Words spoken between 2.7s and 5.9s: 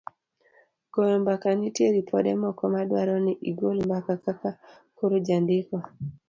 ma dwaro ni igol mbaka kaka koro jandiko